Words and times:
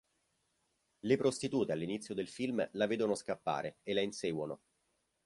Le 1.01 1.15
prostitute 1.15 1.71
all'inizio 1.71 2.15
del 2.15 2.27
film 2.27 2.67
la 2.71 2.87
vedono 2.87 3.13
scappare 3.13 3.77
e 3.83 3.93
la 3.93 4.01
inseguono. 4.01 4.61